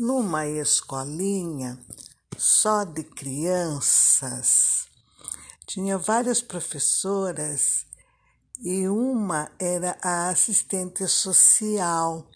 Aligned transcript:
numa 0.00 0.46
escolinha 0.46 1.78
só 2.38 2.84
de 2.84 3.04
crianças. 3.04 4.88
Tinha 5.66 5.98
várias 5.98 6.40
professoras 6.40 7.84
e 8.62 8.88
uma 8.88 9.52
era 9.58 9.98
a 10.02 10.30
assistente 10.30 11.06
social. 11.06 12.26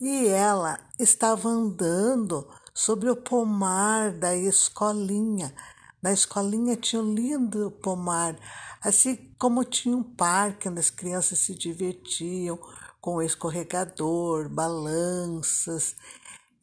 E 0.00 0.26
ela 0.26 0.80
estava 0.98 1.48
andando 1.48 2.44
sobre 2.74 3.08
o 3.08 3.14
pomar 3.14 4.10
da 4.10 4.34
escolinha. 4.34 5.54
Na 6.02 6.12
escolinha 6.12 6.76
tinha 6.76 7.00
um 7.00 7.14
lindo 7.14 7.70
pomar, 7.84 8.36
assim 8.82 9.32
como 9.38 9.62
tinha 9.64 9.96
um 9.96 10.02
parque 10.02 10.68
onde 10.68 10.80
as 10.80 10.90
crianças 10.90 11.38
se 11.38 11.54
divertiam 11.54 12.58
com 13.00 13.22
escorregador, 13.22 14.48
balanças. 14.48 15.94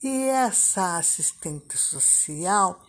E 0.03 0.23
essa 0.29 0.97
assistente 0.97 1.77
social, 1.77 2.81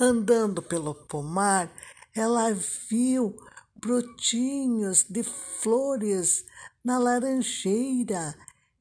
andando 0.00 0.60
pelo 0.60 0.96
pomar, 0.96 1.72
ela 2.12 2.52
viu 2.90 3.36
brotinhos 3.76 5.04
de 5.04 5.22
flores 5.22 6.44
na 6.84 6.98
laranjeira. 6.98 8.34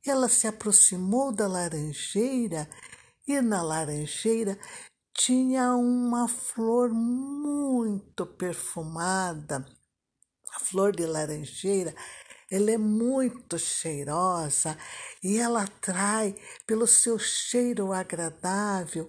Ela 0.04 0.27
se 0.27 0.48
aproximou 0.48 1.32
da 1.32 1.48
laranjeira 1.48 2.68
e 3.27 3.40
na 3.40 3.62
laranjeira 3.62 4.58
tinha 5.13 5.76
uma 5.76 6.27
flor 6.27 6.90
muito 6.90 8.26
perfumada. 8.26 9.63
A 10.55 10.60
flor 10.60 10.96
de 10.96 11.05
laranjeira 11.05 11.94
ela 12.49 12.72
é 12.72 12.77
muito 12.77 13.58
cheirosa 13.58 14.77
e 15.23 15.38
ela 15.38 15.63
atrai, 15.63 16.35
pelo 16.66 16.85
seu 16.85 17.18
cheiro 17.18 17.91
agradável, 17.91 19.08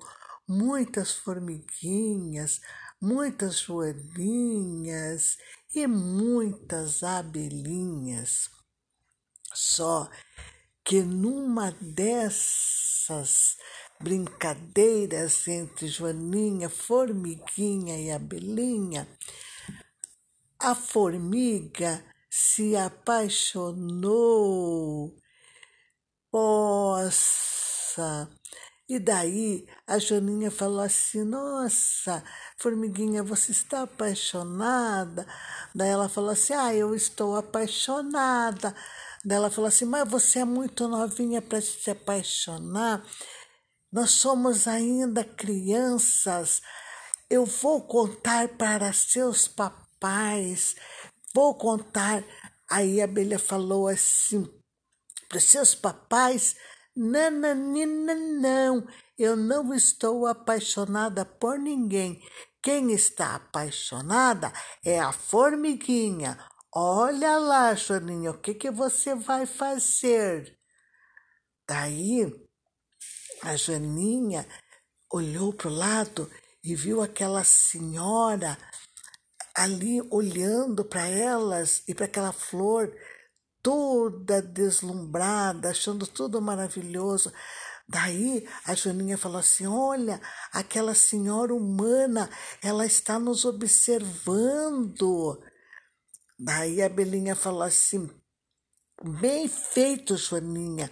muitas 0.48 1.12
formiguinhas, 1.12 2.60
muitas 3.00 3.60
joaninhas 3.60 5.36
e 5.74 5.86
muitas 5.86 7.02
abelhinhas. 7.02 8.50
Só 9.52 10.08
que 10.84 11.02
numa 11.02 11.72
dessas 11.72 13.56
brincadeiras 14.00 15.48
entre 15.48 15.88
Joaninha, 15.88 16.68
formiguinha 16.68 17.98
e 17.98 18.10
abelhinha, 18.10 19.08
a 20.58 20.74
formiga 20.74 22.04
se 22.36 22.76
apaixonou. 22.76 24.06
Nossa! 26.30 28.28
E 28.86 28.98
daí 28.98 29.66
a 29.86 29.98
Joaninha 29.98 30.50
falou 30.50 30.80
assim: 30.80 31.24
Nossa, 31.24 32.22
formiguinha, 32.58 33.22
você 33.22 33.52
está 33.52 33.82
apaixonada? 33.82 35.26
Daí 35.74 35.88
ela 35.88 36.10
falou 36.10 36.30
assim: 36.30 36.52
Ah, 36.52 36.74
eu 36.74 36.94
estou 36.94 37.36
apaixonada. 37.36 38.76
Daí 39.24 39.38
ela 39.38 39.50
falou 39.50 39.68
assim: 39.68 39.86
Mas 39.86 40.06
você 40.06 40.40
é 40.40 40.44
muito 40.44 40.86
novinha 40.88 41.40
para 41.40 41.62
se 41.62 41.90
apaixonar. 41.90 43.02
Nós 43.90 44.10
somos 44.10 44.68
ainda 44.68 45.24
crianças. 45.24 46.60
Eu 47.30 47.46
vou 47.46 47.80
contar 47.86 48.48
para 48.58 48.92
seus 48.92 49.48
papais 49.48 50.76
Vou 51.34 51.54
contar. 51.54 52.24
Aí 52.68 53.00
a 53.00 53.04
abelha 53.04 53.38
falou 53.38 53.86
assim 53.88 54.46
para 55.28 55.40
seus 55.40 55.74
papais: 55.74 56.56
Nananina, 56.96 58.14
não, 58.14 58.86
eu 59.18 59.36
não 59.36 59.74
estou 59.74 60.26
apaixonada 60.26 61.24
por 61.24 61.58
ninguém. 61.58 62.20
Quem 62.62 62.92
está 62.92 63.36
apaixonada 63.36 64.52
é 64.84 64.98
a 64.98 65.12
formiguinha. 65.12 66.38
Olha 66.74 67.38
lá, 67.38 67.74
Joaninha, 67.74 68.32
o 68.32 68.40
que, 68.40 68.54
que 68.54 68.70
você 68.70 69.14
vai 69.14 69.46
fazer? 69.46 70.58
Daí 71.68 72.30
a 73.42 73.56
Joaninha 73.56 74.46
olhou 75.12 75.52
para 75.52 75.68
o 75.68 75.74
lado 75.74 76.30
e 76.62 76.74
viu 76.74 77.00
aquela 77.00 77.44
senhora 77.44 78.58
ali 79.56 80.02
olhando 80.10 80.84
para 80.84 81.06
elas 81.08 81.82
e 81.88 81.94
para 81.94 82.04
aquela 82.04 82.32
flor 82.32 82.94
toda 83.62 84.42
deslumbrada, 84.42 85.70
achando 85.70 86.06
tudo 86.06 86.40
maravilhoso. 86.40 87.32
Daí 87.88 88.46
a 88.64 88.74
Joaninha 88.74 89.16
falou 89.16 89.38
assim: 89.38 89.66
Olha, 89.66 90.20
aquela 90.52 90.94
senhora 90.94 91.54
humana, 91.54 92.28
ela 92.62 92.84
está 92.84 93.18
nos 93.18 93.44
observando. 93.44 95.40
Daí 96.38 96.82
a 96.82 96.88
Belinha 96.88 97.34
falou 97.34 97.62
assim: 97.62 98.10
Bem 99.20 99.48
feito, 99.48 100.16
Joaninha. 100.16 100.90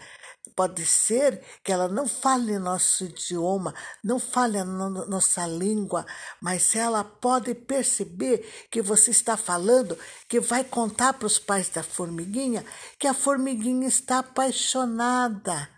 Pode 0.56 0.86
ser 0.86 1.42
que 1.62 1.72
ela 1.72 1.88
não 1.88 2.06
fale 2.06 2.58
nosso 2.58 3.04
idioma, 3.04 3.74
não 4.02 4.18
fale 4.20 4.58
a 4.58 4.64
no 4.64 5.06
nossa 5.06 5.46
língua, 5.46 6.06
mas 6.40 6.76
ela 6.76 7.02
pode 7.02 7.54
perceber 7.54 8.66
que 8.70 8.80
você 8.80 9.10
está 9.10 9.36
falando, 9.36 9.98
que 10.28 10.40
vai 10.40 10.62
contar 10.62 11.14
para 11.14 11.26
os 11.26 11.38
pais 11.38 11.68
da 11.68 11.82
formiguinha 11.82 12.64
que 12.98 13.06
a 13.06 13.14
formiguinha 13.14 13.88
está 13.88 14.18
apaixonada. 14.18 15.68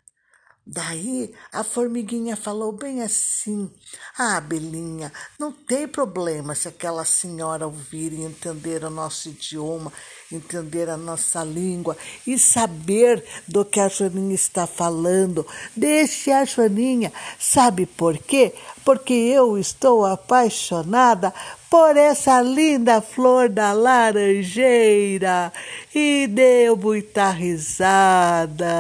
Daí 0.69 1.33
a 1.53 1.63
formiguinha 1.63 2.37
falou 2.37 2.73
bem 2.73 3.01
assim: 3.01 3.71
Ah, 4.19 4.41
Belinha, 4.41 5.13
não 5.39 5.53
tem 5.53 5.87
problema 5.87 6.57
se 6.57 6.67
aquela 6.67 7.05
senhora 7.05 7.67
ouvir 7.67 8.13
e 8.13 8.23
entender 8.23 8.83
o 8.83 8.91
nosso 8.91 9.29
idioma, 9.29 9.93
entender 10.31 10.91
a 10.91 10.97
nossa 10.97 11.45
língua 11.45 11.97
e 12.27 12.37
saber 12.37 13.25
do 13.47 13.65
que 13.65 13.79
a 13.79 13.87
Joaninha 13.87 14.35
está 14.35 14.67
falando. 14.67 15.47
Deixe 15.77 16.33
a 16.33 16.45
Joaninha. 16.45 17.13
Sabe 17.39 17.87
por 17.87 18.19
quê? 18.19 18.53
Porque 18.87 19.15
eu 19.15 19.59
estou 19.59 20.07
apaixonada 20.07 21.35
por 21.69 21.97
essa 21.97 22.41
linda 22.41 23.01
flor 23.01 23.49
da 23.49 23.73
laranjeira 23.73 25.53
e 25.93 26.29
deu 26.29 26.77
muita 26.77 27.31
risada. 27.31 28.71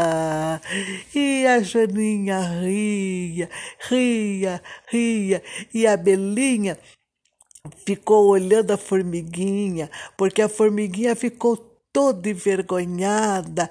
E 1.13 1.45
a 1.49 1.61
Joaninha 1.61 2.39
ria, 2.61 3.51
ria, 3.91 4.63
ria, 4.87 5.43
e 5.75 5.85
a 5.89 5.97
Belinha 5.97 6.79
ficou 7.85 8.29
olhando 8.29 8.71
a 8.71 8.77
formiguinha, 8.77 9.91
porque 10.17 10.41
a 10.41 10.49
formiguinha 10.49 11.17
ficou 11.17 11.57
toda 11.93 12.31
envergonhada. 12.31 13.69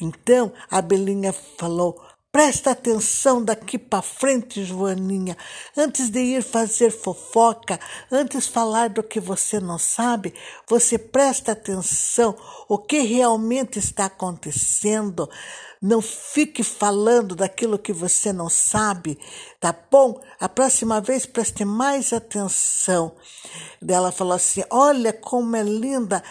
Então 0.00 0.52
a 0.68 0.82
Belinha 0.82 1.32
falou: 1.32 2.02
Presta 2.36 2.72
atenção 2.72 3.42
daqui 3.42 3.78
para 3.78 4.02
frente, 4.02 4.62
Joaninha. 4.62 5.34
Antes 5.74 6.10
de 6.10 6.20
ir 6.20 6.42
fazer 6.42 6.90
fofoca, 6.90 7.80
antes 8.12 8.46
falar 8.46 8.90
do 8.90 9.02
que 9.02 9.18
você 9.18 9.58
não 9.58 9.78
sabe, 9.78 10.34
você 10.68 10.98
presta 10.98 11.52
atenção 11.52 12.36
o 12.68 12.76
que 12.76 12.98
realmente 12.98 13.78
está 13.78 14.04
acontecendo. 14.04 15.30
Não 15.80 16.02
fique 16.02 16.62
falando 16.62 17.34
daquilo 17.34 17.78
que 17.78 17.92
você 17.92 18.34
não 18.34 18.50
sabe, 18.50 19.18
tá 19.58 19.74
bom? 19.90 20.20
A 20.38 20.46
próxima 20.46 21.00
vez 21.00 21.24
preste 21.24 21.64
mais 21.64 22.12
atenção. 22.12 23.16
Ela 23.86 24.12
falou 24.12 24.34
assim: 24.34 24.62
Olha 24.68 25.10
como 25.10 25.56
é 25.56 25.62
linda 25.62 26.22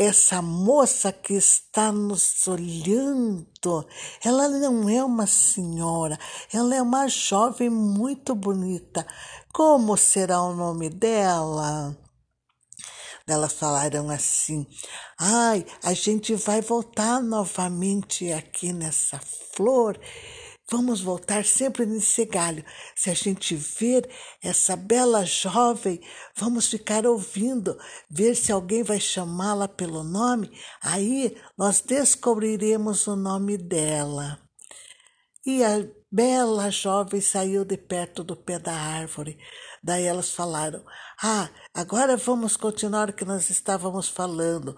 essa 0.00 0.40
moça 0.40 1.12
que 1.12 1.34
está 1.34 1.92
nos 1.92 2.48
olhando, 2.48 3.86
ela 4.24 4.48
não 4.48 4.88
é 4.88 5.04
uma 5.04 5.26
senhora, 5.26 6.18
ela 6.50 6.74
é 6.74 6.80
uma 6.80 7.06
jovem 7.06 7.68
muito 7.68 8.34
bonita. 8.34 9.06
Como 9.52 9.94
será 9.98 10.40
o 10.40 10.54
nome 10.54 10.88
dela? 10.88 11.94
Elas 13.26 13.52
falaram 13.52 14.08
assim: 14.08 14.66
ai, 15.18 15.66
a 15.82 15.92
gente 15.92 16.34
vai 16.34 16.62
voltar 16.62 17.20
novamente 17.20 18.32
aqui 18.32 18.72
nessa 18.72 19.20
flor 19.54 20.00
Vamos 20.70 21.00
voltar 21.00 21.44
sempre 21.44 21.84
nesse 21.84 22.24
galho. 22.24 22.64
Se 22.94 23.10
a 23.10 23.14
gente 23.14 23.56
ver 23.56 24.08
essa 24.40 24.76
bela 24.76 25.24
jovem, 25.24 26.00
vamos 26.36 26.68
ficar 26.68 27.04
ouvindo, 27.04 27.76
ver 28.08 28.36
se 28.36 28.52
alguém 28.52 28.84
vai 28.84 29.00
chamá-la 29.00 29.66
pelo 29.66 30.04
nome. 30.04 30.48
Aí 30.80 31.36
nós 31.58 31.80
descobriremos 31.80 33.08
o 33.08 33.16
nome 33.16 33.58
dela. 33.58 34.40
E 35.44 35.64
a 35.64 35.84
bela 36.12 36.70
jovem 36.70 37.20
saiu 37.20 37.64
de 37.64 37.76
perto 37.76 38.22
do 38.22 38.36
pé 38.36 38.60
da 38.60 38.72
árvore. 38.72 39.38
Daí 39.82 40.04
elas 40.04 40.30
falaram: 40.30 40.84
Ah, 41.20 41.50
agora 41.74 42.16
vamos 42.16 42.56
continuar 42.56 43.10
o 43.10 43.12
que 43.12 43.24
nós 43.24 43.50
estávamos 43.50 44.08
falando. 44.08 44.76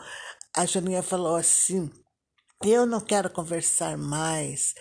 A 0.57 0.65
Janinha 0.65 1.03
falou 1.03 1.37
assim: 1.37 1.91
Eu 2.65 2.87
não 2.87 3.01
quero 3.01 3.29
conversar 3.29 3.99
mais. 3.99 4.75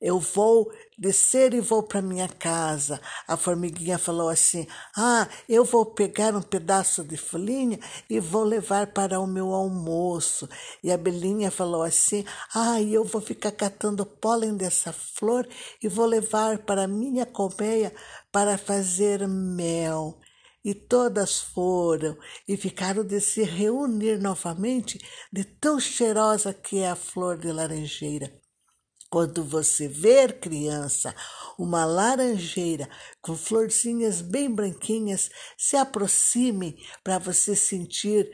Eu 0.00 0.20
vou 0.20 0.70
descer 0.98 1.54
e 1.54 1.60
vou 1.60 1.82
para 1.82 2.02
minha 2.02 2.28
casa. 2.28 3.00
A 3.26 3.36
formiguinha 3.36 3.98
falou 3.98 4.28
assim: 4.28 4.66
Ah, 4.96 5.28
eu 5.48 5.64
vou 5.64 5.86
pegar 5.86 6.34
um 6.34 6.42
pedaço 6.42 7.02
de 7.02 7.16
folhinha 7.16 7.78
e 8.08 8.20
vou 8.20 8.44
levar 8.44 8.88
para 8.88 9.18
o 9.20 9.26
meu 9.26 9.52
almoço. 9.52 10.48
E 10.82 10.90
a 10.90 10.94
abelhinha 10.94 11.50
falou 11.50 11.82
assim: 11.82 12.24
Ah, 12.54 12.80
eu 12.82 13.04
vou 13.04 13.20
ficar 13.20 13.52
catando 13.52 14.04
pólen 14.04 14.56
dessa 14.56 14.92
flor 14.92 15.48
e 15.82 15.88
vou 15.88 16.06
levar 16.06 16.58
para 16.58 16.86
minha 16.86 17.24
colmeia 17.24 17.94
para 18.30 18.58
fazer 18.58 19.26
mel. 19.26 20.18
E 20.62 20.74
todas 20.74 21.40
foram 21.40 22.18
e 22.46 22.56
ficaram 22.56 23.04
de 23.04 23.20
se 23.20 23.42
reunir 23.44 24.18
novamente, 24.18 24.98
de 25.32 25.44
tão 25.44 25.78
cheirosa 25.78 26.52
que 26.52 26.80
é 26.80 26.90
a 26.90 26.96
flor 26.96 27.38
de 27.38 27.52
laranjeira. 27.52 28.45
Quando 29.08 29.44
você 29.44 29.86
ver, 29.86 30.40
criança, 30.40 31.14
uma 31.58 31.84
laranjeira 31.84 32.88
com 33.20 33.36
florzinhas 33.36 34.20
bem 34.20 34.52
branquinhas, 34.52 35.30
se 35.56 35.76
aproxime 35.76 36.76
para 37.04 37.18
você 37.18 37.54
sentir 37.54 38.30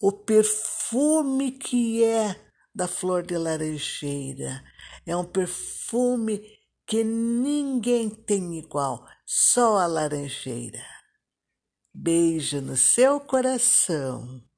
o 0.00 0.12
perfume 0.12 1.52
que 1.52 2.04
é 2.04 2.36
da 2.74 2.86
flor 2.86 3.22
de 3.22 3.36
laranjeira. 3.36 4.62
É 5.06 5.16
um 5.16 5.24
perfume 5.24 6.42
que 6.86 7.02
ninguém 7.02 8.10
tem 8.10 8.58
igual, 8.58 9.06
só 9.24 9.78
a 9.78 9.86
laranjeira. 9.86 10.84
Beijo 11.94 12.60
no 12.60 12.76
seu 12.76 13.20
coração. 13.20 14.49